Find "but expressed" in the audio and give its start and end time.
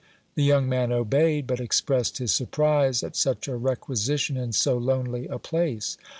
1.45-2.17